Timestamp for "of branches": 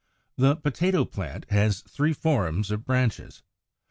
2.71-3.43